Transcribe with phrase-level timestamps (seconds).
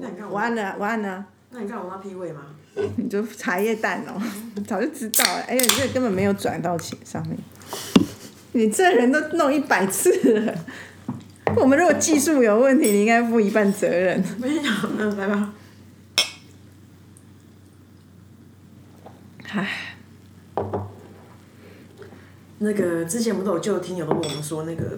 [0.00, 2.42] 那你看我我按了，我按了，那你看我妈 P 位吗？
[2.96, 4.20] 你就茶叶蛋哦，
[4.66, 5.40] 早就知道了。
[5.42, 7.36] 哎呀，你这根本没有转到钱上面，
[8.52, 10.10] 你这人都弄一百次
[10.40, 10.54] 了。
[11.56, 14.22] 我们如果技术有问题，你应该负一半责任。
[14.38, 14.62] 没有，
[14.96, 15.52] 那，来吧。
[19.52, 19.96] 唉，
[22.58, 24.96] 那个之前不是有就有听友都问我们说，那个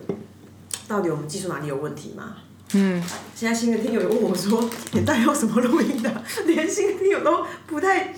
[0.86, 2.36] 到底我们技术哪里有问题吗？
[2.74, 3.02] 嗯，
[3.34, 6.10] 现在新的听友也问我说，你到底有什么录音的？
[6.46, 8.14] 连新的听友都不太，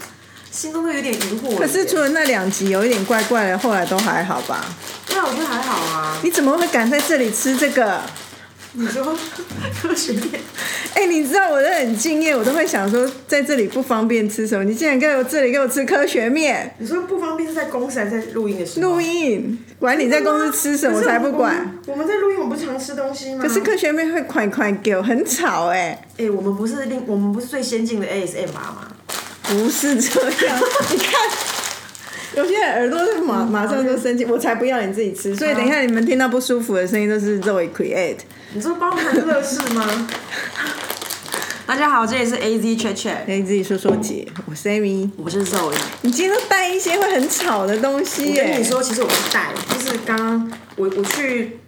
[0.51, 1.57] 心中都有点疑惑。
[1.57, 4.65] 可是除了那两集有一点怪怪的，后来都还好吧？
[5.07, 6.19] 对啊，我觉得还好啊。
[6.23, 8.01] 你怎么会敢在这里吃这个？
[8.77, 9.17] 你说
[9.81, 10.41] 科学面，
[10.95, 16.75] 哎、你知道我都很敬业，我都会想说在这里不方便吃什么，你竟然给我这里给我吃科学面。
[16.79, 18.95] 你说不方便是在公司还是在录音的时候？
[18.95, 21.79] 录音，管你在公司吃什么，我才不管。
[21.87, 22.05] 我们。
[22.07, 23.43] 在录音，我们不常吃东西吗？
[23.43, 28.89] 可是科学面会快快给我，很吵哎、哎、我们不是另我们不是最先进的 ASMR 吗？
[29.45, 30.61] 不是这样。
[30.91, 31.13] 你看，
[32.37, 35.35] 有些人耳朵是马马上就生气，我才不要你自己吃。
[35.37, 38.17] 所以等一下你们听到不舒服的声音都是 Zoe create。
[38.57, 40.09] 你说包含乐事吗？
[41.67, 45.11] 大家好，这里是 AZ Chat Chat，哎，自己说说姐，我是 Amy。
[45.17, 45.75] 我是 Zoe。
[46.03, 51.59] 你今天都带一些会很吵的东西耶、我跟你说，其实我不是带，就是刚刚我我去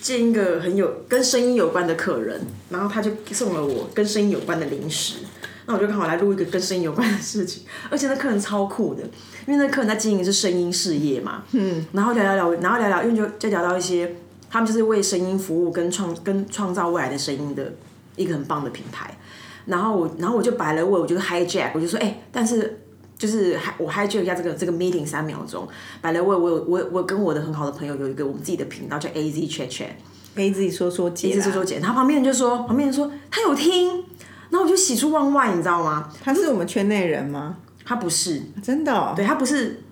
[0.00, 5.18] 见一个很有跟声音有关的客人，然后他就送了我跟声音有关的零食，
[5.66, 9.02] 那我就刚好来录一个跟声音有关的事情， 而且那客人超酷的，
[9.46, 14.16] 因为那客人在经营的是声音事业嘛，嗯，然后聊聊聊，然后聊聊，因为就就聊到一些
[14.52, 17.72] 他们就是为声音服务跟创跟创造未来的声音的
[18.16, 19.16] 一个很棒的品牌。
[19.64, 22.82] 然后我，然后我就摆了位，我就 hijack，我就说，哎、但是
[23.16, 25.66] 就是我 hijack 一下这个这个 meeting 三秒钟，
[26.02, 29.86] 摆了位，我有我我跟我的很好的朋友有一个我们自己的频道叫 AZ Chat Chat，
[30.34, 31.32] 给自己说说姐啦。
[31.32, 34.04] 一直说说姐，然后旁边人就说，旁边人说他有听，
[34.50, 36.12] 然后我就喜出望外，你知道吗？
[36.22, 37.56] 他是我们圈内人吗？
[37.86, 39.14] 他不是，真的、哦？
[39.16, 39.82] 对他不是，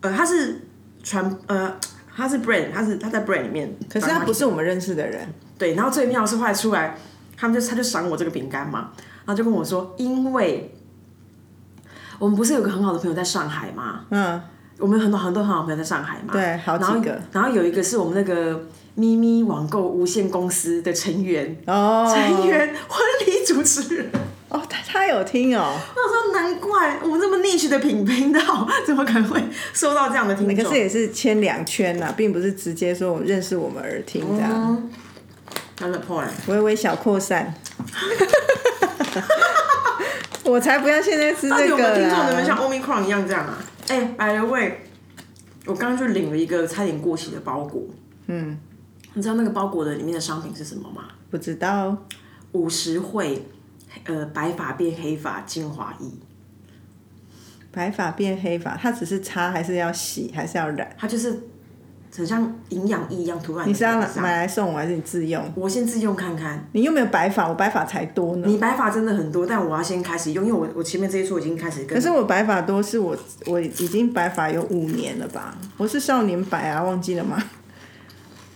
[0.00, 0.62] 呃，他是
[1.02, 1.76] 传呃。
[2.16, 5.28] 他是 brand，他是他在 brand 里面，可是他不是我们认识的人。
[5.58, 6.96] 对，然后最妙的是后来出来，
[7.36, 8.90] 他们就他就赏我这个饼干嘛，
[9.24, 10.74] 然后就跟我说，因为
[12.18, 14.00] 我们不是有个很好的朋友在上海嘛？
[14.10, 14.40] 嗯，
[14.78, 17.20] 我们有很多很多很好的朋友在上海嘛，对，好几个。
[17.32, 24.10] 然后有一个是我们那个咪咪网购无限公司的成员，哦成员婚礼主持人。
[24.56, 25.78] 哦，他他有听哦。
[25.94, 30.64] 那我说难怪我们这么 niche 的品频道，怎么可能会收到这样的听众？
[30.64, 34.90] 可是也是牵两圈呐、并不是直接说我认识我们而听这样，嗯，
[35.76, 36.32] 真的破了。
[36.46, 37.54] 微微小扩散。
[40.44, 43.58] 我才不要现在吃到底这个我们听众能不能像！Omicron 一样这样啊？
[43.88, 44.72] 哎、by the way，
[45.64, 47.82] 我刚刚就领了一个差点过期的包裹。
[48.28, 48.56] 嗯，
[49.14, 51.02] 你知道那个包裹的里面的商品是什么吗？
[51.30, 51.96] 不知道
[52.52, 53.44] 五十惠，
[54.04, 56.06] 呃，白发变黑发精华液，
[57.72, 60.88] 白发变黑发，它只是擦还是要洗还是要染？
[60.98, 61.48] 它就是
[62.14, 65.52] 很像营养液一样涂在你是要买来送我还是你自用？
[65.54, 66.66] 我先自用看看。
[66.72, 68.46] 你又没有白发，我白发才多呢。
[68.46, 71.88] 你白发真的很多，但我要先开始用，因为我我前面这一撮已经开始跟。
[71.88, 75.56] 可是我白发多是我我已经白发有五年了吧？
[75.76, 77.42] 我是少年白啊，忘记了吗？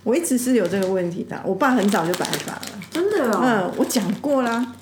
[0.02, 1.38] 我一直是有这个问题的。
[1.44, 4.74] 我爸很早就白发了，真的哦，嗯，我讲过啦，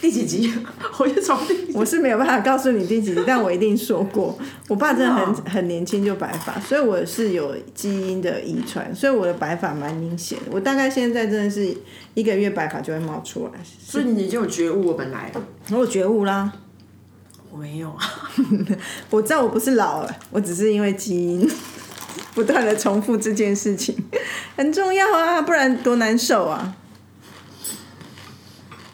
[0.00, 0.50] 第几集？
[0.98, 10.44] 我就从第我是没有办法告诉你第几集，但我一定说过，我爸真的很很年轻就白发，所以我是有基因的遗传，所以我的白发蛮明显的。
[10.50, 11.76] 我大概现在真的是
[12.14, 15.30] 一个月白发就会冒出来，所以你就有觉悟，我本来
[15.70, 16.50] 我有觉悟啦。
[17.52, 17.98] 我没有啊。
[19.10, 21.50] 我知道我不是老了，我只是因为基因
[22.34, 23.94] 不断的重复这件事情，
[24.56, 26.76] 很重要啊，不然多难受啊。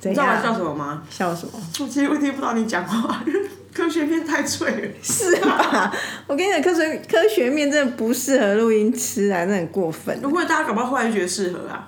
[0.07, 0.55] 怎你知道我在笑？
[0.55, 1.03] 什么吗？
[1.11, 1.53] 笑什么？
[1.81, 3.23] 我几乎听不到你讲话，
[3.75, 4.89] 科学片太脆了。
[5.03, 5.93] 是吧？
[6.27, 10.19] 我跟你讲，科学科学面真的不适合录音吃啊，那很过分。
[10.23, 11.87] 如果大家搞不好后来觉得适合啊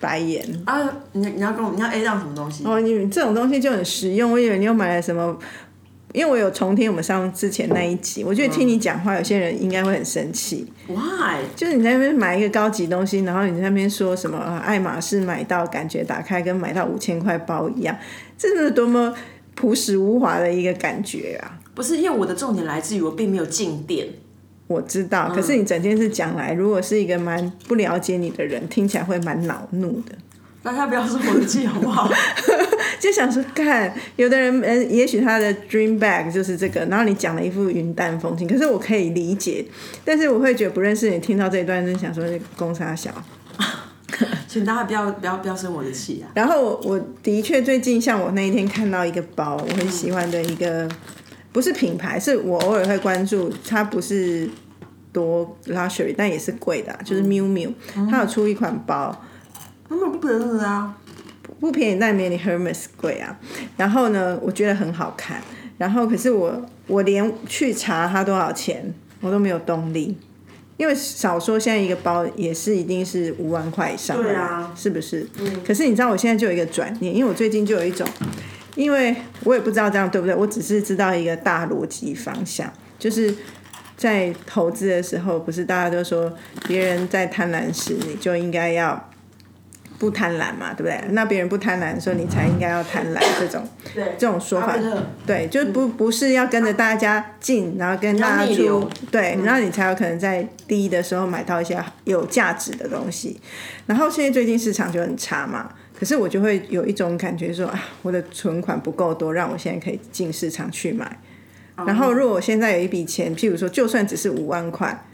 [0.00, 0.44] 白眼。
[0.66, 0.86] 啊！
[1.12, 2.62] 你你要跟我你要 A 到什么东西？
[2.66, 4.30] 哦，你这种东西就很实用。
[4.32, 5.34] 我以为你又买了什么，
[6.14, 10.64] 因为我有重听我们上之前那一集，我觉得听你讲话，有些人应该会很生气。
[10.86, 11.42] Why？
[11.56, 17.98] 就是你在那边买一个高级东西，然后你在那边说什么呃爱马仕买到感觉打开跟买到五千块包一样，
[18.38, 19.12] 这是多么
[19.56, 21.58] 朴实无华的一个感觉啊！
[21.74, 24.06] 不是，因为我的重点来自于我并没有进店。
[24.68, 30.14] 我知道，可是你整件事讲来，如果是一个蛮不了解你的人，听起来会蛮恼怒的。
[30.64, 32.10] 大家不要说我的记好不好？
[32.98, 39.62] 就想说，看有的人，嗯，也许他的 dream bag 就是这个，然后你讲了一副云淡风轻，可是我可以理解，
[40.06, 43.10] 但是我会觉得不认识你听到这一段，就想说这公差小，
[44.48, 46.32] 请大家不要不要不要生我的气啊！
[46.34, 50.88] 然后我我的确最近像我那一天看到一个包，我很喜欢的一个，
[51.52, 54.48] 不是品牌，是我偶尔会关注，它不是
[55.12, 57.70] 多 luxury，但也是贵的啊、就是 miu miu，
[58.10, 59.24] 它有出一款包，
[59.94, 60.96] 根本不可能啊！
[61.60, 63.38] 不便宜，但没你 Hermes 贵啊。
[63.76, 65.40] 然后呢，我觉得很好看。
[65.78, 70.16] 然后可是我我连去查它多少钱，我都没有动力，
[70.76, 75.26] 因为少说现在一个包也是一定是五万块以上对啊是不是？
[75.64, 78.06] 可是你知道我现在就有一个转念，因为我最近就有一种，
[78.74, 79.14] 因为
[79.44, 83.32] 我也不知道这样对不对，我只是知道一个大逻辑方向，就是。
[83.96, 86.30] 在投资的时候，不是大家都说
[86.66, 89.08] 别人在贪婪时，你就应该要
[89.98, 91.00] 不贪婪嘛，对不对？
[91.10, 93.66] 那别人不贪婪的时候，你才应该要贪婪，这种，
[94.18, 94.76] 这种说法
[95.26, 103.40] 对，就不不是要跟着大家进，然后跟大家出对，然后你才有可能在低的时候买到一些有价值的东西。
[103.86, 111.18] 然后现在最近市场就很差嘛，可是我就会有一种感觉说啊，我的存款不够多，让我现在可以进市场去买。
[111.86, 115.06] 然后如果我现在有一笔钱，譬如说就算只是五万块，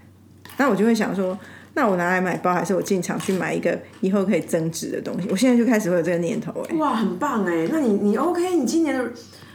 [0.59, 1.39] 那我就会想说，
[1.81, 5.27] 那我拿来买包，还是我进场去买一个以后可以增值的东西？
[5.31, 7.67] 我现在就开始会有这个念头、哎，哇，很棒哎！
[7.73, 8.55] 那你你 OK？
[8.55, 9.11] 你今年的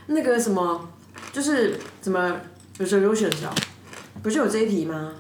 [0.08, 0.90] 那个什么，
[1.32, 2.36] 就是怎么
[2.80, 3.48] 有时候有选择，
[4.24, 5.12] 不是有这一题吗？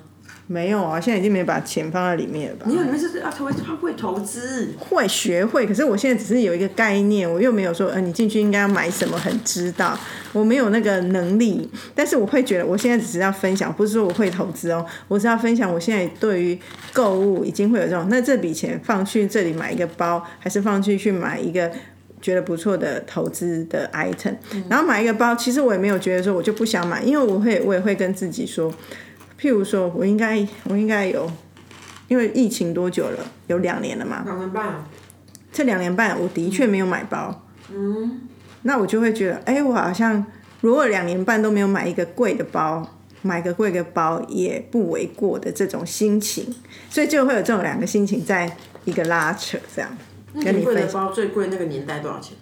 [0.47, 2.65] 没有啊，现在已经没把钱放在里面了吧？
[2.67, 9.97] 你有你们是要投他会投资，会学会，可是我现在只是有一个概念，我又没有说，呃，你进去应该要买什么，很知道，
[10.33, 11.67] 我没有那个能力。
[11.95, 16.59] 但是我会觉得，我现在只是要分享，不是说我会投资哦，我是要分享我现在对于
[16.93, 21.71] 购物已经会有这种，那这笔钱放去这里买一个包，还是放去去买一个。
[22.21, 24.33] 觉得不错的投资的 item，、
[24.67, 28.73] 然后买一个包，其实我也没有觉得说我就不想买，因为我会我也会跟自己说，
[29.39, 31.29] 譬如说我应该我应该有，
[32.07, 33.19] 因为疫情多久了？
[33.47, 34.83] 有两年了嘛，两年半，
[35.51, 38.21] 这两年半我的确没有买包，嗯，
[38.63, 40.25] 那我就会觉得，哎、我好像
[40.61, 42.87] 如果两年半都没有买一个贵的包，
[43.21, 46.55] 买个贵的包也不为过的这种心情，
[46.89, 49.95] 所以就会有这种两个心情在一个拉扯，这样
[50.43, 50.87] 跟你贵的。
[50.87, 52.35] 包最贵那个年代多少钱？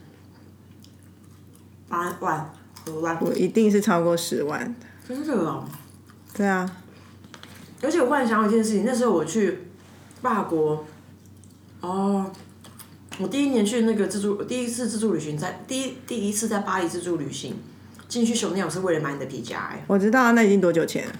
[1.90, 2.50] 八万、
[2.90, 4.76] 五万，我一定是超过十万，
[5.08, 5.66] 真的哦！
[6.34, 6.70] 对啊，
[7.84, 9.60] 而且我忽然想到一件事情，那时候我去
[10.22, 10.86] 法国，
[11.82, 12.32] 哦，
[13.20, 17.56] 我第一年去那个自助，第一次自助旅行在第一第一次在巴黎自助旅行，
[18.08, 21.14] 进去熊鸟是为了买你的皮夹，哎，我知道啊那已经多久前了？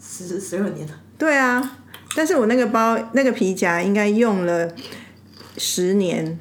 [0.00, 1.78] 十十二年了，对啊，
[2.16, 4.68] 但是我那个包那个皮夹应该用了
[5.56, 6.36] 十年，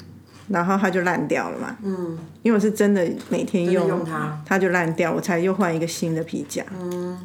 [0.48, 1.78] 然后它就烂掉了嘛。
[1.84, 6.66] 嗯，因为我是真的每天用，用它，它就烂掉，我才又换一个新的皮夹。
[6.80, 7.20] 嗯，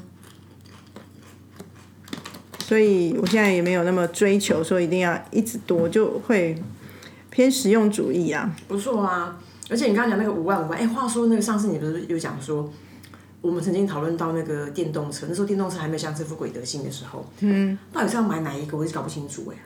[2.72, 6.56] 所以我现在也没有那么追求说一定要一直多，就会
[7.28, 8.50] 偏实用主义啊。
[8.66, 9.38] 不错啊。
[9.68, 12.72] 而且你刚刚讲那个五万五万，哎，话说那个上次你不是有讲说，
[13.42, 19.56] 我们曾经讨论到那个电动车，那时候电动车还没有像这副鬼德性的时候，嗯，到底是要买哪一个，我一直搞不清楚哎。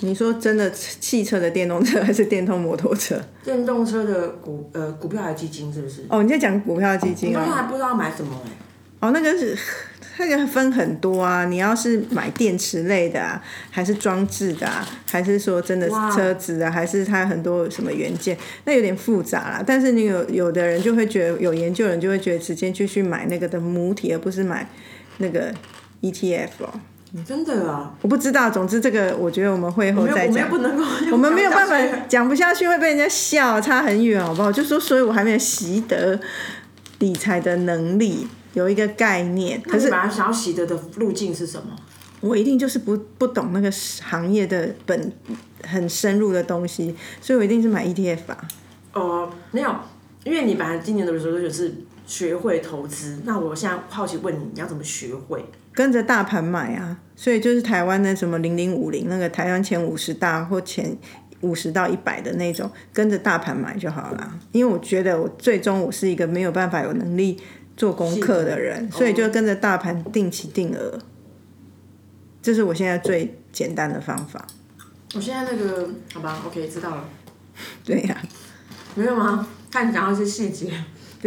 [0.00, 3.20] 你说真的，汽车的电动车还是电动摩托车？
[3.44, 6.06] 电动车的股呃股票还是基金是不是？
[6.08, 7.40] 哦，你在讲股票基金啊？
[7.40, 8.50] 到现在还不知道买什么哎。
[9.00, 9.56] 哦，那个是
[10.18, 19.62] 那个分很多啊，你要是买电池类的啊，还是装置的啊，还是说真的是车子啊，还是它很多什么元件，那有点复杂啦。
[19.66, 24.68] 但是你有有的人就会觉得，有研究人就会觉得直接就去买那个的母体，而不是买
[25.18, 25.54] 那个
[26.02, 26.80] ETF 哦。
[27.26, 30.76] 真的啊，我不知道，总之这个我觉得我们会后再讲我们又我们又。
[30.76, 31.74] 不能够，我们没有办法
[32.06, 34.52] 讲不下去，会被人家笑，差很远，好不好？
[34.52, 36.20] 就说，所以我还没有习得
[36.98, 39.60] 理财的能力，有一个概念。
[39.62, 41.76] 可是本来想要习得的路径是什么？
[42.20, 45.12] 我一定就是不不懂那个行业的本
[45.62, 48.48] 很深入的东西，所以我一定是买 ETF 啊。
[48.92, 49.72] 哦，没有，
[50.24, 51.72] 因为你本来今年的 resolution 是
[52.04, 55.44] 学会投资，那我现在好奇问你，你要怎么学会？
[55.72, 60.98] 跟着大盘买啊，所以就是台湾的什么零零五零那个台湾前五十大或前
[61.42, 64.34] 五十到一百的那种，跟着大盘买就好了。
[64.50, 67.38] 因为我觉得我最终我是一个没有办法有能力
[67.78, 70.98] 做功课的人，所以就跟着大盘定期定额，
[72.42, 74.44] 这是我现在最简单的方法。
[75.14, 77.04] 我现在那个好吧，OK，知道了。
[77.84, 78.20] 对呀、
[78.96, 79.46] 没有吗？
[79.70, 80.72] 看你讲到一些细节，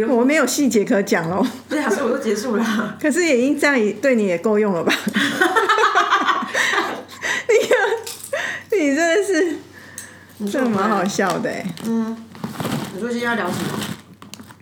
[0.06, 2.98] 我没有细节可讲喽，对啊，所以我都结束了。
[3.00, 4.92] 可是也应这样也对你也够用了吧？
[7.48, 7.78] 你看，
[8.72, 9.56] 你真的是，
[10.52, 11.64] 真的蛮好笑的哎。
[11.86, 12.14] 嗯
[12.94, 13.68] 你说今天要聊什么？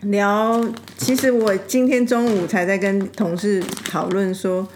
[0.01, 0.63] 聊，
[0.97, 4.67] 其实我今天中午才在跟同事讨论说，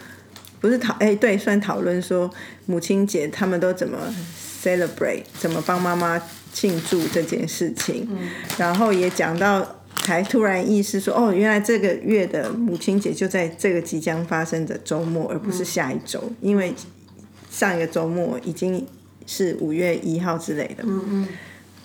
[0.60, 2.30] 不是讨哎、对，算讨论说
[2.66, 3.98] 母亲节他们都怎么
[4.64, 6.22] celebrate，怎么帮妈妈
[6.54, 8.08] 庆祝这件事情，
[8.58, 9.82] 然后也讲到。
[10.04, 16.76] 才突然意识说，哦，原来这个月的母亲节就在这个即将发生的周末，而不是下一周，因为
[17.50, 18.86] 上一个周末已经
[19.26, 20.84] 是五月一号之类的。
[20.86, 21.28] 嗯嗯。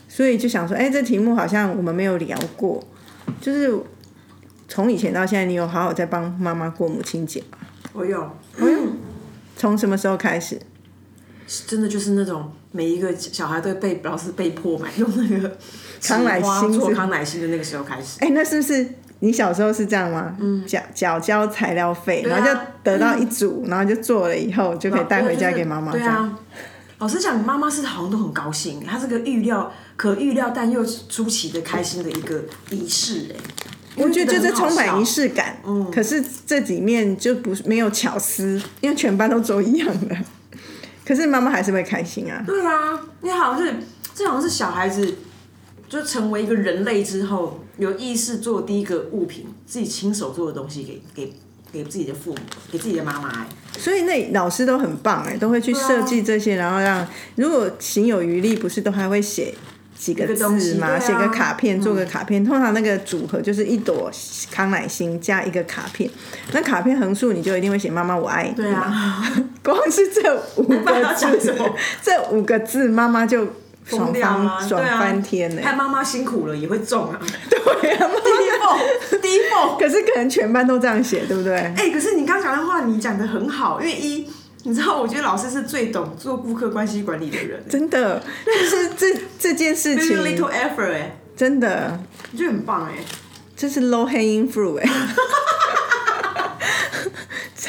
[0.07, 2.87] 所以就想说，哎、这题目好像我们没有聊过，
[3.41, 3.73] 就是
[4.69, 7.59] 从以前到现在，你有好好在帮妈妈过母亲节吗？
[7.93, 8.79] 我有，我有
[9.57, 10.59] 从什么时候开始？
[11.67, 15.57] 真的就是那种每一个小孩都被老师被迫买用那个
[16.01, 18.21] 康乃馨做康乃馨的那个时候开始。
[18.21, 18.87] 哎、那是不是
[19.19, 20.37] 你小时候是这样吗？
[20.39, 25.91] 嗯，缴缴交材料费，啊然后就得到一组，然后就做了以后就可以带回家给妈妈。
[25.91, 26.39] 对啊，
[27.01, 33.37] 老实讲，妈妈是好像都很高兴，她是个预料可预料但又出奇的开心的一个仪式哎。
[33.97, 35.31] 我觉得就是充满仪式。
[35.31, 35.59] 感。
[35.67, 40.17] 嗯，可是这里面就不是没有巧思，因为全班都做一样的。
[41.05, 42.45] 可是妈妈还是会开心啊。
[42.47, 43.75] 对啊，你好像是
[44.15, 45.15] 这好像是小孩子
[45.89, 51.33] 就成为一个人类之后，有意识做第一个物品，自己亲手做的东西给给
[51.73, 52.39] 给自己的父母，
[52.71, 53.47] 给自己的妈妈哎。
[53.79, 59.55] 所以那老师都很棒哎，都会去设计这些，然后让如果行有余力，不是都还会写
[59.97, 60.99] 几个字吗？
[60.99, 62.45] 写个卡片，做个卡片。
[62.45, 64.11] 通常那个组合就是一朵
[64.51, 66.11] 康乃馨加一个卡片，
[66.53, 68.55] 那卡片横竖你就一定会写“妈妈我爱你”。
[68.57, 69.23] 对啊，
[69.63, 71.55] 光是这五个字，
[72.03, 73.53] 这五个字妈妈就爽
[73.91, 74.59] 疯掉啊！
[74.61, 75.63] 翻爽翻天呢。
[75.63, 77.19] 看妈妈辛苦了也会中啊。
[77.51, 79.79] 对啊，第一凤， 第一凤。
[79.79, 81.55] 可是可能全班都这样写，对不对？
[81.55, 84.27] 哎、可是你刚讲的话，你讲的很好，因为一，
[84.65, 91.99] 你知道，我觉得老师是最懂做顾客关系管理的人，真的，就是这 这件事就是情 little effort 哎、真的，
[92.33, 92.93] 我觉得很棒哎、
[93.57, 94.91] 这是 low hanging fruit 哎、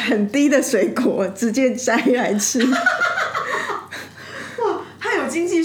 [0.10, 2.60] 很低的水果直接摘来吃。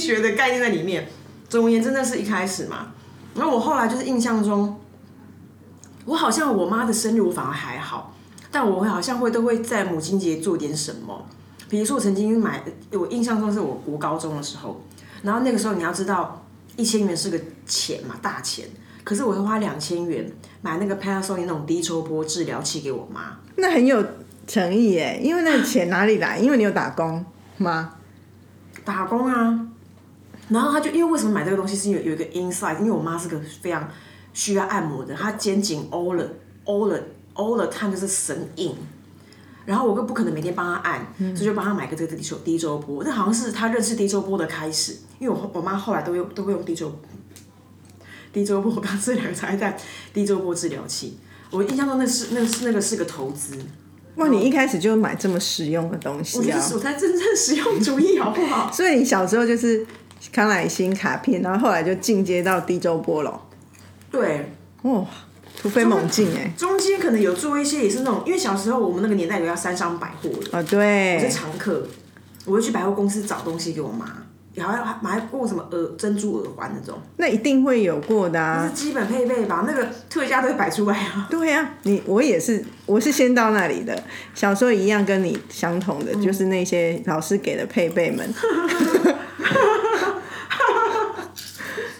[0.06, 1.08] 学的概念在里面。
[1.48, 2.88] 总而言之，那是一开始嘛。
[3.34, 4.80] 然后我后来就是印象中，
[6.04, 8.14] 我好像我妈的生日我反而还好，
[8.50, 11.24] 但我会好像会都会在母亲节做点什么。
[11.68, 14.80] 比如说我曾经买，我印象中是我国高中的时候，
[15.22, 16.44] 然后那个时候你要知道，
[16.76, 18.66] 一千元是个钱嘛，大钱。
[19.04, 20.28] 可是我会花两千元
[20.62, 23.38] 买那个 Panasonic 那种低周波治疗器给我妈。
[23.54, 24.04] 那很有
[24.48, 26.38] 诚意耶，因为那个钱哪里来？
[26.38, 27.24] 因为你有打工
[27.58, 27.94] 吗？
[28.84, 29.68] 打工啊。
[30.48, 33.88] 然后他就因为为什么买这个东西，是因为有一个 insight，因为我妈是个非常
[34.32, 36.28] 需要按摩的，她肩颈 all the
[36.64, 37.00] all the
[37.34, 38.74] all the time 就是神硬。
[39.64, 43.02] 然后我又不可能每天帮她按，所以就帮她买个这个低周低周波。
[43.02, 46.92] 那好像是她认识低周波的开始，因为我我妈后来都用都会用低周
[48.32, 49.76] 低周波，我刚这两个才在
[50.14, 51.18] 低周波治疗器。
[51.50, 53.56] 我印象中那是那是那个是个投资，
[54.16, 56.42] 哇，你一开始就买这么实用的东西啊！
[56.42, 58.70] 觉得是我才真正实用主义，好不好？
[58.72, 59.86] 所以你小时候就是
[60.32, 63.40] 康乃馨卡片，然后后来就进阶到低周波了。
[64.10, 64.50] 对，
[64.82, 65.04] 哇，
[65.60, 66.52] 突飞猛进哎！
[66.56, 71.86] 中间可能有做一些也是那种，因为小时候我们那个年代有要三商百货的，哦，我是，常客，
[72.44, 74.06] 我会去百货公司找东西给我妈，
[74.54, 78.84] 然后还买过什么耳珍珠耳环那种，那一定会有过的这啊是。
[78.84, 79.64] 基本配备吧？
[79.66, 81.26] 那个特价都会摆出来啊。
[81.30, 84.02] 对呀、你我也是，我是先到那里的。
[84.34, 88.26] 小时候一样跟你相同的，就是那些老师给的配备们，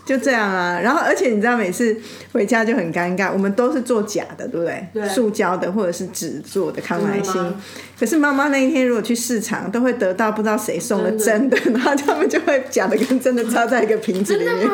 [0.06, 0.80] 就这样啊。
[0.80, 1.94] 然后，而且你知道，每次
[2.32, 4.88] 回家就很尴尬，我们都是做假的，对不对？
[4.94, 7.54] 对塑胶的或者是纸做的康乃馨。
[7.98, 14.70] 可是妈妈那一天如果去市场，都会得到不知道谁送的真真的，然后他们就会假的跟真的插在一个瓶子里面。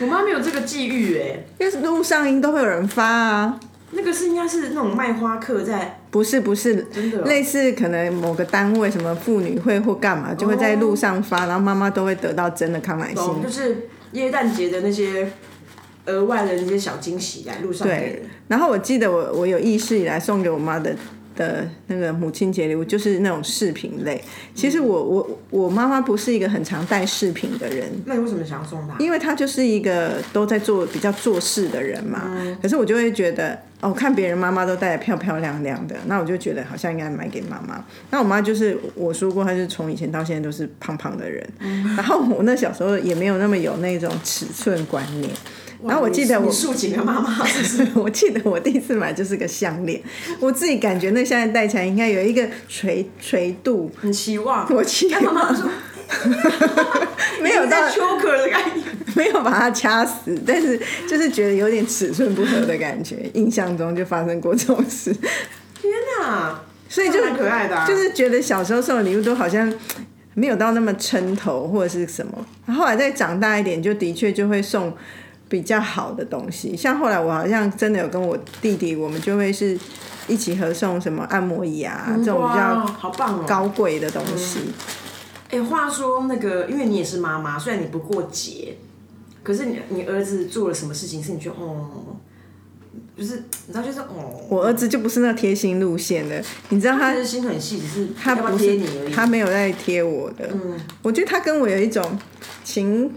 [0.00, 3.58] 我妈没有这个际遇哎，因为路上应都会有人发啊。
[3.92, 13.42] 那个是应该是那种卖花客在不是不是，真的哦类似可能某个单位什么妇女会或干嘛，就会在路上发，然后妈妈都会得到真的康乃馨。
[13.42, 15.30] 就是耶诞节的那些
[16.06, 20.96] 额外的那些小惊喜来路上给对人。，然后我记得我我有意识以来送给我妈的
[21.34, 24.22] 的那个母亲节礼物就是那种饰品类。
[24.54, 28.96] 其实我我我妈妈不是一个很常戴饰品的人，那你为什么想要送她？
[28.98, 32.22] 因为她就是一个都在做比较做事的人嘛。
[32.36, 37.84] 嗯可是我就会觉得，哦，看别人妈妈都戴的漂漂亮亮的，那我就觉得好像应该买给妈妈。
[38.10, 41.46] 那我妈就是我说过，她就是从以前到现在都是胖胖的人。
[41.60, 45.30] 嗯然后我那小时候也没有那么有那种尺寸观念。
[45.84, 47.38] 然后我记得我你竖起了妈妈？
[47.94, 50.02] 我记得我第一次买就是个项链，
[50.40, 54.66] 我自己感觉那项链戴起来应该有一个垂垂度，很期望。
[54.74, 55.68] 我期望妈妈说
[57.42, 58.86] 没有到在 choker 的概念。
[59.16, 63.28] 没有把它掐死，但是就是觉得有点尺寸不合的感觉。
[63.34, 65.12] 印象中就发生过这种事。
[65.12, 66.60] 天哪！
[66.88, 69.72] 所以就很可爱的、啊，就是觉得小时候送的礼物都好像
[70.34, 74.94] 没有到那么撑头或者是什么，后来再长大一点，就的确就会送
[75.48, 76.76] 比较好的东西。
[76.76, 79.76] 像后来我好像真的有跟我弟弟，我们就会是
[80.28, 83.44] 一起合送什么按摩椅啊、这种比哇较好棒哦。
[83.48, 84.58] 高贵的东西。
[85.50, 88.76] 哎、话说那个，因为你也是妈妈，虽然你不过节，
[89.46, 92.16] 可是你你儿子做了什么事情是你觉得哦，
[93.16, 99.12] 就是你知道就是哦，我儿子就不是那贴心路线的，你知道他他是心很细，只是要要他不是贴你而已。
[99.12, 100.50] 他没有在贴我的。
[100.52, 102.18] 嗯我觉得他跟我有一种
[102.64, 103.08] 情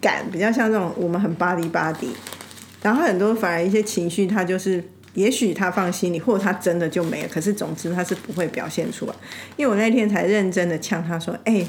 [0.00, 2.08] 感比较像这种我们很巴黎巴迪，
[2.82, 4.82] 然后很多反而一些情绪他就是。
[5.14, 7.28] 也许他放心里，或者他真的就没了。
[7.28, 9.14] 可是总之他是不会表现出来，
[9.56, 11.66] 因为我那天才认真的呛他说：“哎、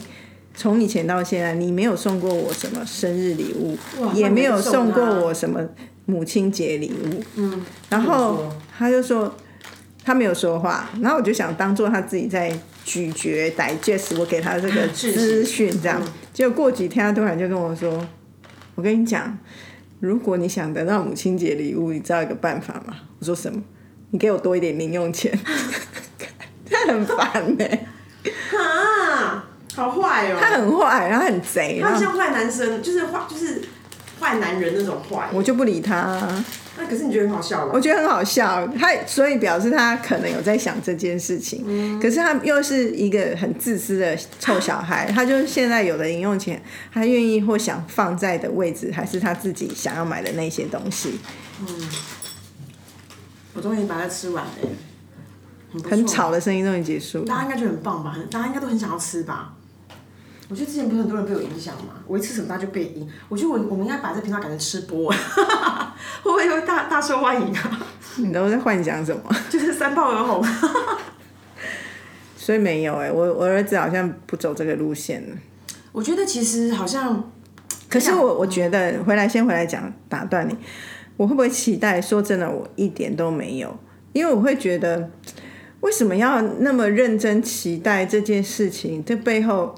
[0.54, 3.78] 从以前到现在，你没有送过我什么生日礼物，
[4.14, 5.60] 也没有送过我什么
[6.06, 9.34] 母亲节礼物。”嗯，然后他就说
[10.04, 12.52] 他没有说话，然后我就想当做他自己在
[12.84, 16.08] 咀嚼 digest 我给他这个资讯，这样嗯。
[16.34, 18.06] 结果过几天他突然就跟我说
[18.76, 19.38] ：“我跟你讲，
[20.00, 23.62] 如果你想得到母亲节礼物，你知道一个办法吗？”我说什么？
[24.12, 25.32] 你给我多一点零用钱。
[26.66, 27.78] 他很烦呢、啊，
[29.76, 33.62] 好坏哦，他很坏，然后很贼，他像坏男生，就是坏就是
[34.20, 35.30] 坏男人那种坏。
[35.34, 36.20] 我就不理他。
[36.78, 37.80] 那可是你觉得很好笑吗我？
[37.80, 46.62] 觉得很好笑，他所以表示他可能有在想这件事情，嗯可是他又是一个很自私的臭小孩， 他就是现在有的零用钱，
[46.94, 51.20] 他愿意或想放在的位置，还是他自己想要买的那些东西，
[51.60, 51.68] 嗯
[53.54, 54.52] 我终于把它吃完了，
[55.74, 57.26] 很很吵的声音终于结束了。
[57.26, 58.12] 大家应该觉得很棒吧？
[58.12, 59.54] 很大家应该都很想要吃吧？
[60.52, 63.10] 我觉得之前不是很多人被我影响嘛，我一吃什么大就被影。
[63.30, 65.10] 我觉得我我们应该把这频道改成吃播，
[66.22, 67.88] 会不会会大大受欢迎啊？
[68.18, 69.24] 你都在幻想什么？
[69.50, 70.46] 就是三炮而红。
[72.36, 75.36] 所以没有哎、我我儿子好像不走这个路线了。
[75.94, 77.32] 我觉得其实好像，
[77.88, 80.58] 可是我我觉得回来先回来讲，打断你，
[81.16, 82.02] 我会不会期待？
[82.02, 83.74] 说真的，我一点都没有，
[84.12, 85.10] 因为我会觉得，
[85.80, 89.02] 为什么要那么认真期待这件事情？
[89.06, 89.76] 这背后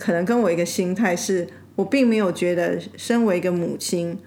[0.00, 4.18] 可能跟我一个心态是，我并没有觉得身为一个母亲，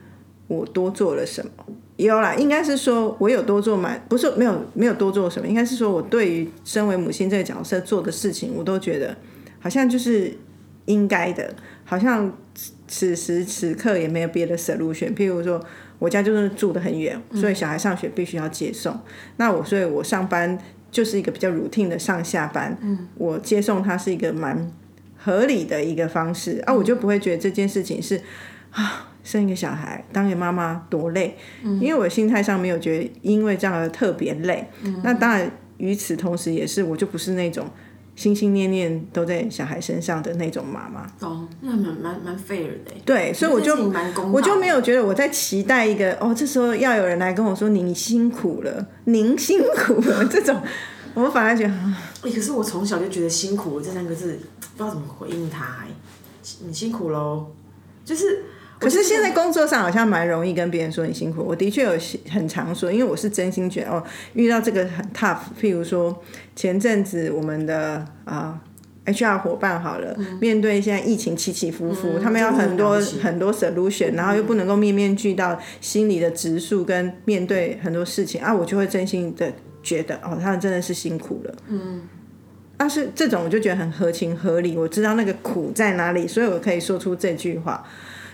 [0.48, 1.52] 我多做了什么。
[1.98, 9.16] 有啦，应该是说我有多做蛮，不是没有没有多做什么，应该是说我对于身为母亲这个角色做的事情，我都觉得
[9.60, 10.36] 好像就是
[10.86, 11.54] 应该的，
[11.86, 12.32] 好像
[12.88, 15.14] 此时此刻也没有别的 solution。
[15.14, 15.64] 譬如说，
[16.00, 19.00] 我家就是住的很远，所以小孩上学必须要接送。
[19.38, 20.58] 那我所以我上班
[20.92, 24.72] 就是一个比较 routine 的上下班，嗯我接送他是一个蛮
[25.24, 28.22] 合理的一个方式啊，我就不会觉得这件事情是
[28.72, 29.08] 啊。
[29.24, 31.38] 生一个小孩，当个妈妈多累，
[31.80, 34.68] 因为我心态上没有觉得因为这样而特别累。
[35.02, 37.66] 那当然，与此同时也是我就不是那种
[38.18, 41.10] 心心念念都在小孩身上的那种妈妈。
[41.26, 43.02] 哦，那蛮蛮蛮 fair 的欸。
[43.06, 43.74] 对，所以我就
[44.30, 50.62] 我就没有觉得我在期待一个哦，这时候要有人来跟我说您辛苦了，您辛苦了这种，
[51.14, 55.88] 我反而觉得啊哎、可是我从小就觉得辛苦这三个字不知道怎么回应他、哎，
[56.66, 57.48] 你辛苦喽，
[58.04, 58.44] 就是。
[58.80, 61.92] 可是现在工作上好像蛮容易跟别人说你辛苦，我的确有
[62.30, 66.22] 很常说，因为我是真心觉得哦，遇到这个很 tough，譬如说
[66.56, 68.60] 前阵子我们的啊。
[69.06, 79.52] HR 伙伴好了，面对现在疫情起起伏伏，他们要很多很多 solution，然后又不能够面面俱到心理的植树跟面对很多事情啊，我就会真心的
[79.84, 81.56] 觉得哦，他们真的是辛苦了。
[81.68, 82.02] 嗯，
[82.78, 87.86] 但是这种我就觉得很合情合理，我知道那个苦在哪里，所以我可以说出这句话。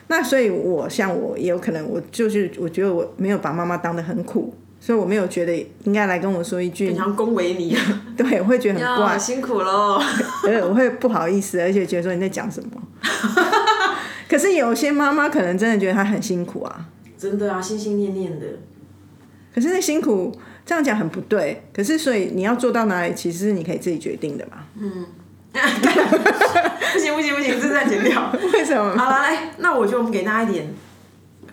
[0.08, 7.78] 那所以，我像我也有可能，我就是我觉得我没有把妈妈当得很苦，所以我没有觉得应该来跟我说一句，想恭维你，
[8.18, 10.02] 对，我会觉得很怪，辛苦喽。
[10.44, 12.70] 对，我会不好意思，而且觉得说你在讲什么。
[14.28, 18.46] 可是有些妈妈可能真的觉得她很辛苦啊，真的啊，心心念念的。
[19.54, 20.36] 可是那辛苦
[20.70, 21.64] 这样讲很不对。
[21.74, 24.58] 可是所以你要做到哪里，其实是你可以自己决定的嘛。
[24.80, 25.04] 嗯
[26.94, 28.32] 不行不行不行，这再剪掉。
[28.54, 28.96] 为什么？
[28.96, 30.72] 好了，来，那我就给大家一点，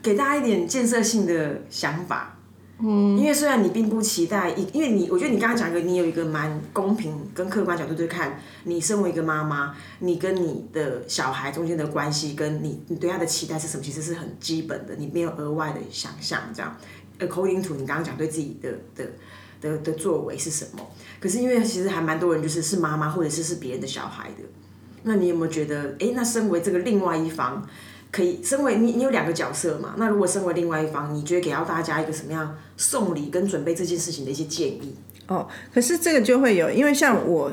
[0.02, 2.35] 给大家一点建设性的想法。
[2.78, 16.76] 嗯，因为虽然你并不期待，因因为你，我觉得你刚刚讲一个，你有一个蛮公平跟客观角度去看，你身为一个妈妈，你跟你的小孩中间的关系，跟你你对他的期待是什么，其实是很基本的，你没有额外的想象这样。
[17.18, 19.06] According to 你刚刚讲对自己的的
[19.62, 20.86] 的的作为是什么？
[21.18, 24.44] 可是因为其实还蛮多人就是是妈妈或者是是别人的小孩的，
[25.04, 27.66] 那你有没有觉得，哎，那身为这个另外一方，
[28.16, 29.94] 可以身为你，你有两个角色嘛？
[29.98, 34.94] 那如果身为另外一方，你觉得给到大家一个什么样送礼跟准备这件事情的一些建议？
[35.26, 37.52] 哦，可是这个就会有，因为像我。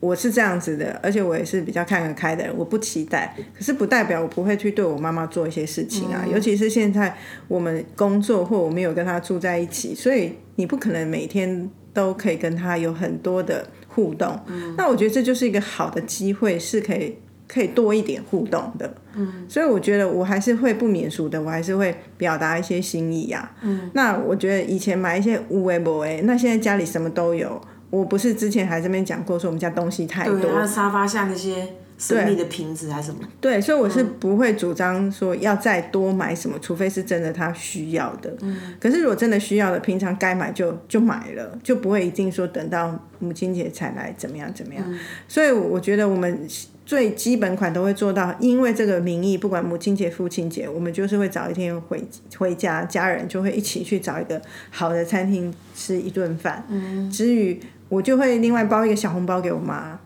[0.00, 6.26] 我是这样子的，而且我也是比较看得开的人，我不期待，可是不代表我不会去对我妈妈做一些事情啊。
[6.30, 7.16] 尤其是现在
[7.48, 14.38] 我们工作或我没有跟她住在一起，所以你不可能每天都可以跟她有很多的互动。
[14.46, 18.94] 嗯那我觉得这就是一个好的机会，是可以可以多一点互动的。
[19.14, 23.50] 嗯，所以我觉得我还是会不免俗的，我还是会表达一些心意呀。
[23.62, 27.60] 嗯，那我觉得以前买一些无为不为，那现在家里什么都有。
[27.90, 31.64] 我不是之前还这边讲过，说我们家东西太多，对，沙发下那些
[31.96, 33.20] 神秘的瓶子还是什么？
[33.40, 38.34] 对，所以我是不会主张说要再多买什么，除非是真的他需要的。
[38.40, 44.84] 嗯，可是如果真的需要的，平常该买就就买了，就不会一定说等到母亲节才来怎么样怎么样。
[45.28, 46.44] 所以我觉得我们
[46.86, 52.02] 最基本款都会做到，因为这个名义，不管母亲节、父亲节，我们就是会早一天回
[52.36, 56.66] 回家，家人就会一起去找一个好的餐厅吃一顿饭。
[56.68, 57.60] 嗯，至于。
[57.90, 59.96] 我就会另外包一个小红包给我妈，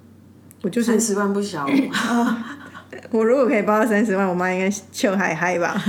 [0.63, 1.67] 我就是三十万不小。
[3.11, 5.81] 我如果可以包到三十万，我妈应该笑嗨嗨吧。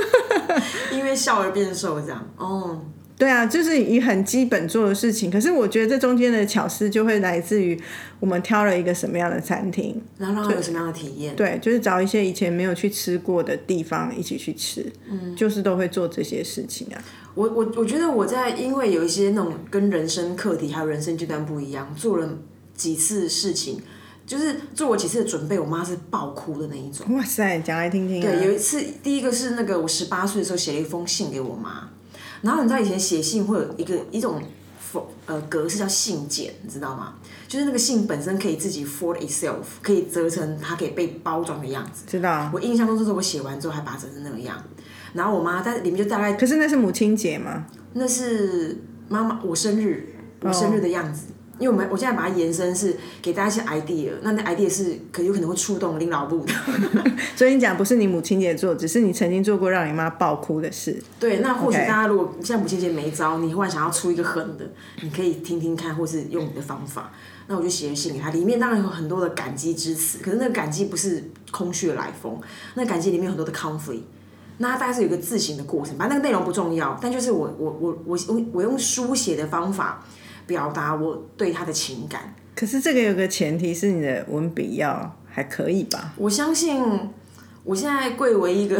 [0.90, 2.82] 因为笑而变瘦这样，哦，
[3.20, 5.30] 对啊，就是以很基本做的事情。
[5.30, 7.78] 可是我觉得这中间的巧思就会来自于
[8.18, 11.36] 我们挑了一个什么样的餐厅，然后有什么样的体验。
[11.36, 17.04] 对，就是找一些以前没有去吃过的地方一起去吃，嗯，就是都会做这些事情啊。
[17.34, 22.38] 我我我觉得我在因为有一些那种跟人生课题还有人生阶段不一样，做了
[22.74, 23.78] 几次事情，
[24.26, 27.14] 就是做过几次的准备，我妈是爆哭的那一种。
[27.14, 28.22] 哇塞，讲来听听。
[28.22, 31.89] 对，有一次，第一个是那个我十八岁的时候写了一封信给我妈，
[32.42, 34.42] 然后你知道以前写信会有一个一种
[35.26, 37.14] 呃格式叫信件，你知道吗？
[37.46, 42.04] 就是那个信本身可以自己 fold itself，可以折成它可以被包装的样子。
[42.06, 42.50] 知道。
[42.52, 44.56] 我印象中就是我写完之后还把它折成那个样。
[45.12, 47.66] 然后我妈在里面就大概，可是那是母亲节吗？
[47.94, 51.26] 那是妈妈我生日，我生日的样子。
[51.60, 56.52] 因为我们我现在把它延伸是给大家一些 idea，那那 idea 是可有可能会触动领老部的。
[57.36, 61.00] 所以你讲不是你母亲节做，只是你曾经做过让你妈爆哭的事。
[61.20, 64.68] 对，那或许大家如果现在母亲节没招，你忽然想要出一个狠的，
[65.02, 67.12] 你可以听听看，或是用你的方法。
[67.46, 72.40] 那我就写了信给他，里面当然有很多的感激之词，可是那个感激不是空穴来风，
[72.74, 74.02] 那感激里面有很多的 conflict。
[74.58, 80.04] 那大概是有一个自省的过程，反正那个内容不重要，但就是我我我我我我用书写的方法
[80.50, 82.34] 表达我对他的情感。
[82.56, 86.12] 可是这个有个前提是你的文笔要还可以吧？
[86.16, 86.82] 我相信
[87.62, 88.76] 我现在贵为一个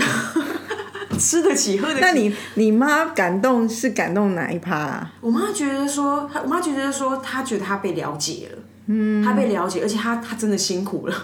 [1.16, 2.00] 吃得起喝得起。
[2.00, 5.14] 那你你妈感动是感动哪一趴啊？
[5.20, 11.14] 我妈觉得说，我妈觉得说，她觉得她被了解了，嗯，她被了解，而且她她真的辛苦了。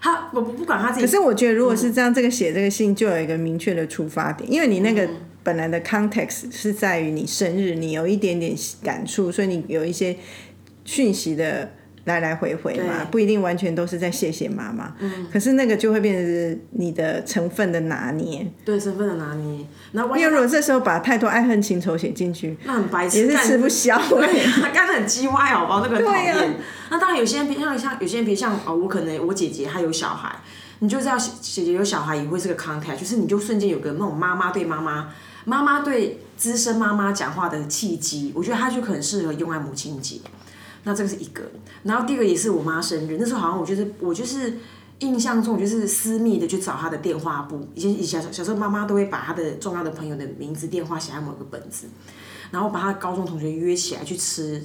[0.00, 1.04] 他我不管她自己。
[1.04, 5.08] 可是我觉得，如果是这样，这个写这个信就有一个明确的出发点，因为你那个
[5.42, 10.16] 本来的 context 是在于你生日，你有一点点感触，所以你有一些
[10.84, 11.72] 讯息的。
[12.04, 14.92] 来来回回嘛，不一定完全都是在谢谢妈妈。
[14.98, 15.24] 嗯。
[15.32, 18.44] 可是那个就会变成是你的成分的拿捏。
[18.64, 19.64] 对，成分的拿捏。
[19.92, 23.96] 那因为如果这时候把太多爱恨情仇写进去，那很白痴，也是吃不消。
[24.08, 25.86] 对，他干的很鸡歪，好不好？
[25.86, 26.34] 那个讨厌。
[26.90, 30.34] 那当然，有些人像像有些人，比如像哦，我可能我姐姐她有小孩，
[30.80, 35.08] 你就知道姐姐有小孩也会是个 contact，就是你就瞬间有个那种妈妈对妈妈、
[35.44, 38.32] 妈妈对资深妈妈讲话的契机。
[38.34, 40.20] 我觉得她就很适合用在母亲节。
[40.84, 41.42] 那这个是一个，
[41.84, 44.58] 然后第二个也是我妈生日，那时候好像我就是我就是
[44.98, 51.86] 印象中，我就是私密的去找她的电话簿，以前以前小时候妈妈都会把她的重要的朋友的名字电话写在某个本子，
[52.50, 54.60] 然后把她高中同学约起来去吃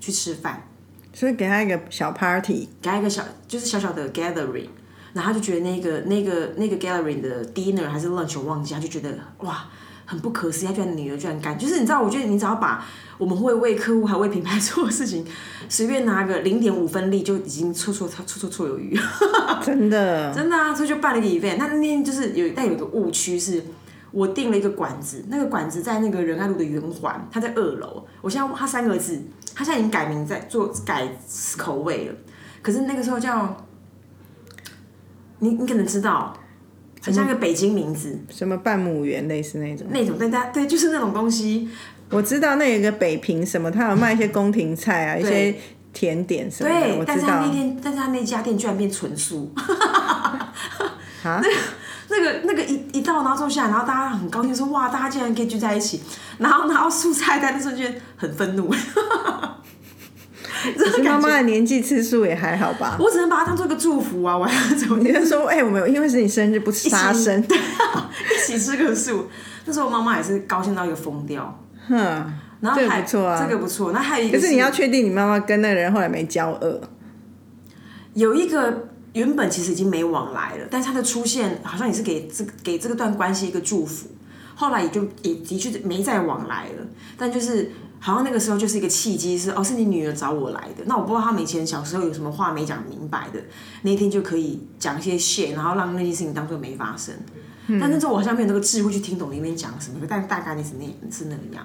[0.00, 0.66] 去吃饭，
[1.12, 4.66] 所以给她一个小 party，给她一个小就是小小的 gathering，
[5.12, 9.64] 然后她就觉得那个那个那个 gathering 的 dinner 还是 lunch 我忘记，她就觉得哇
[10.12, 12.84] 很不可思议，她居然女儿居然干，就是你知道，我觉得你只要把。
[13.18, 15.24] 我们会为客户还为品牌 做的事情，
[15.68, 18.98] 随便拿个零点五分力就已经绰绰绰绰绰有余。
[19.64, 20.74] 真的，真的啊！
[20.74, 21.56] 所以就办了一个 event。
[21.56, 23.62] 那那天就是有，但有一个误区是，
[24.10, 28.04] 我订了一个馆子，那个馆子在那个仁爱路的圆环，它在二楼。
[28.20, 29.22] 我现在它三个字，
[29.54, 31.16] 它现在已经改名在做改
[31.56, 32.14] 口味了。
[32.60, 33.56] 可是那个时候叫，
[35.38, 36.36] 你你可能知道，
[37.02, 41.68] 很像一个北京名字，什么半亩园类似那种，那种对对对，就是那种东西。
[42.10, 45.54] 我知道那有一个北平什么，他有卖一些宫廷菜啊，一些
[45.92, 46.80] 甜点什么的。
[46.80, 49.52] 对，但是他那天，但是他那家店居然变纯素。
[51.24, 51.40] 啊？
[51.42, 51.48] 那
[52.08, 56.02] 那个那个一一到，然后坐下来，然后大家很高兴说：“哇，大家竟然可以聚在一起。”
[56.38, 58.70] 然后拿到素菜单的瞬间很愤怒。
[61.04, 62.96] 妈妈的年纪吃素也还好吧？
[63.00, 64.36] 我只能把它当做一个祝福啊！
[64.36, 64.98] 我要怎么？
[64.98, 69.28] 你就说：“哎，我们因为是你生日，不吃杀生， 一起吃个素。”
[69.64, 71.58] 那时候妈妈也是高兴到一个疯掉。
[71.88, 71.96] 哼，
[72.60, 73.92] 然后还这个不错啊这个不错。
[73.92, 76.80] 那还有一个可是你要确定你妈妈跟那个人后来没交恶，
[78.14, 84.08] 有一个原本其实已经没往来了，但是他的出现好像也是给这个给这个段关系一个祝福。
[84.54, 87.70] 后来也就也的确没再往来了，但就是
[88.04, 90.82] 好像那个时候就是一个契机是，哦是你女儿找我来的。
[90.86, 93.40] 那我不知道他们以前小时候有什么话没讲明白的，
[93.82, 97.14] 那一天就可以讲一些谢，然后让那件事情当做没发生。
[97.80, 101.64] 但那时候我好像没有那个智慧去听懂里面讲什么，但大概你是那是那个样。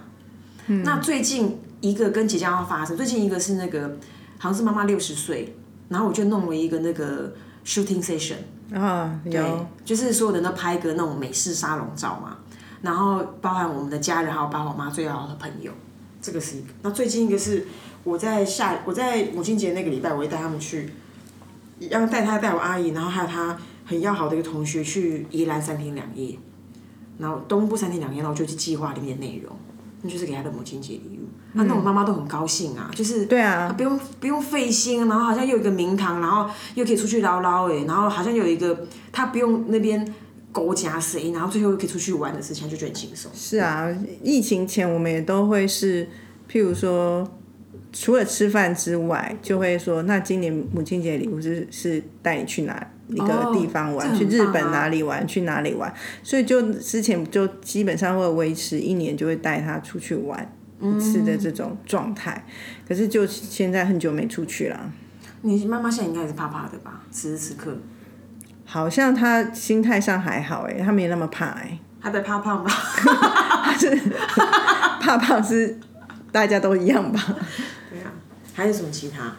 [0.83, 3.97] 那最近一个跟即将要发生，最近一个是那个
[4.37, 5.57] 好像是妈妈六十岁，
[5.89, 7.33] 然后我就弄了一个那个
[7.65, 8.35] shooting session，
[8.75, 12.37] 啊，有就是所有人都拍个那种美式沙龙照嘛，
[12.81, 15.71] 然后包含我们的家人，还有爸爸妈妈最好的朋友，
[16.27, 16.67] 这个是一个。
[16.81, 17.65] 那最近一个是
[18.03, 20.89] 我在下我在母亲节那个礼拜，我会带他们去，
[21.79, 26.37] 要带他带我阿姨，然后还有他很要好的一个同学去宜兰三天两夜，
[27.17, 29.55] 然后东部三天两夜，然后就去计划里面的内容，
[30.01, 31.57] 那就是给他的母亲节礼物。
[31.57, 40.13] 啊，那我妈妈都很高兴啊，就是对啊，不用不用费心，然后好像又有一个名堂，然后又可以出去捞捞哎，然后好像有一个他不用那边
[40.57, 43.31] 勾加谁，然后最后又可以出去玩的事情，就觉得很轻松。
[43.31, 46.09] 是啊，疫情前我们也都会是，
[46.51, 47.29] 譬如说，
[47.93, 55.93] 除了吃饭之外，就会说，那今年母亲节礼物是是带你去哪一个地方玩，这去日本哪里玩，去哪里玩，
[56.23, 62.43] 所以就之前就基本上会维持一年就会带他出去玩一次的这种状态，
[62.87, 64.91] 可是就现在很久没出去了。
[65.43, 67.03] 你妈妈现在应该也是怕怕的吧？
[67.11, 67.77] 此时此刻，
[68.69, 72.69] 好像他心态上还好哎、他没那么怕哎、还在怕胖吧？
[74.99, 75.79] 怕胖是
[76.33, 77.19] 大家都一样吧？
[77.89, 78.11] 对啊，
[78.53, 79.33] 还有什么其他？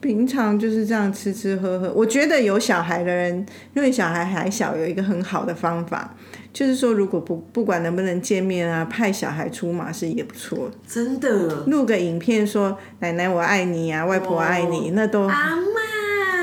[0.00, 1.92] 平常就是这样吃吃喝喝。
[1.92, 6.14] 我觉得有小孩的人，因为小孩还小，有一个很好的方法，
[6.52, 10.70] 就是说如果不不管能不能见面啊，派小孩出马是也不错。
[10.86, 15.26] 真的，录个影片说奶奶我爱你啊，外婆爱你，那都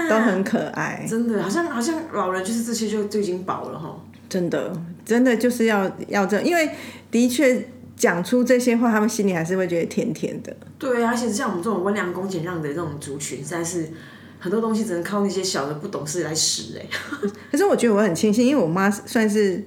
[0.09, 1.05] 都很可爱。
[1.07, 3.99] 真的，好像好像老人就是这些就就已经饱了哈。
[4.29, 4.73] 真的，
[5.05, 6.69] 真的就是要要这，因为
[7.11, 10.55] 的确讲出这些话，他们心里还是会觉得甜甜的。
[10.79, 13.91] 对啊，而且像我们这种温良恭俭让的这种族群，实在是
[14.39, 16.85] 很多东西只能靠那些小的不懂事来使哎、
[17.51, 19.63] 可是我觉得我很庆幸，因为我妈算是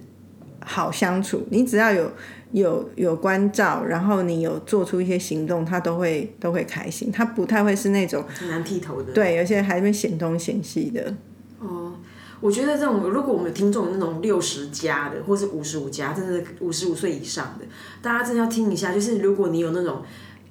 [0.60, 2.10] 好相处，你只要有
[2.52, 7.10] 有有关照，然后你有做出一些行动，他都会都会开心。
[7.12, 9.12] 他不太会是那种很难剃头的。
[9.12, 11.14] 对有些还会嫌东嫌西的。
[11.58, 11.94] 哦
[12.38, 17.64] 我觉得这种，如果我们有听众有那种六十加的，或是五十五加，甚至五十五岁以上的，
[18.02, 18.92] 大家真的要听一下。
[18.92, 20.02] 就是如果你有那种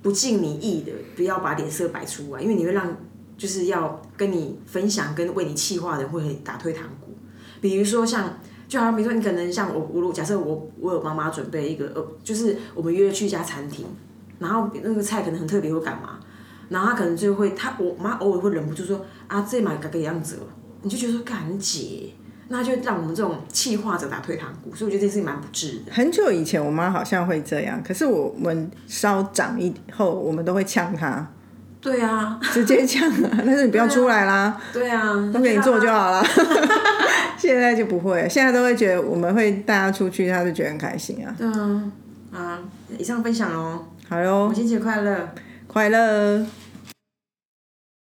[0.01, 2.97] 不尽你意的，不要把脸色摆出来，因为你会让
[3.37, 7.15] 就是要跟你分享、跟为你气话的人会打退堂鼓。
[7.61, 13.85] 比如说像，就好像比如说你可能像我，我如假设我我有妈妈准备一个呃，就是我们约去一家餐厅，
[14.39, 16.19] 然后那个菜可能很特别或干嘛，
[16.69, 20.47] 然后她可能就会她我妈偶尔会忍不住说啊这买个个样子哦。
[20.81, 22.11] 你就觉得说干姐，
[22.47, 25.91] 那就让我们这种气化者打退堂鼓，所以我觉得这件事情蛮不智的。
[25.91, 31.27] 很久以前我妈好像会这样，可是我们稍长以后，我们都会呛她，
[31.85, 36.25] 对啊，直接讲啊，但是你不要出来啦，对啊，都给你做就好了。
[37.37, 41.35] 现在就不会，现在都会觉得我们会带他出去，他就觉得很开心啊。
[41.37, 41.83] 对啊，
[42.33, 42.59] 啊，
[42.97, 45.29] 以上分享哦，好哟母，亲节快乐。
[45.67, 46.43] 快乐。